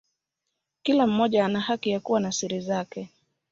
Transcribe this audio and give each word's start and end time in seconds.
Kila 0.83 1.07
mmoja 1.07 1.45
ana 1.45 1.59
haki 1.59 1.89
ya 1.89 1.99
kuwa 1.99 2.19
na 2.19 2.31
siri 2.31 2.61
zake. 2.61 3.09